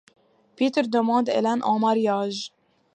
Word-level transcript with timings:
Peter 0.55 0.81
demande 0.81 1.29
Hélène 1.29 1.61
en 1.61 1.77
mariage. 1.77 2.51